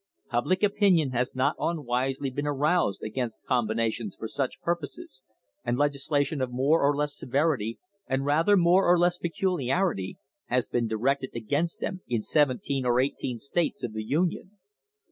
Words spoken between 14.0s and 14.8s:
Union.